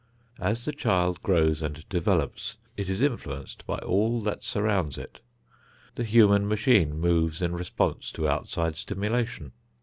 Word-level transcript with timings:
As 0.39 0.65
the 0.65 0.71
child 0.71 1.21
grows 1.21 1.61
and 1.61 1.87
develops, 1.87 2.55
it 2.75 2.89
is 2.89 3.01
influenced 3.01 3.67
by 3.67 3.77
all 3.77 4.19
that 4.21 4.41
surrounds 4.41 4.97
it. 4.97 5.19
The 5.93 6.03
human 6.03 6.47
machine 6.47 6.99
moves 6.99 7.39
in 7.39 7.53
response 7.53 8.11
to 8.13 8.27
outside 8.27 8.77
stimulation. 8.77 9.51